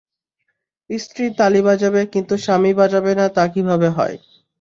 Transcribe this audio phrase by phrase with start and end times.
[0.89, 4.15] স্ত্রী তালি বাজাবে কিন্তু স্বামী বাজাবে না তা কীভাবে হয়?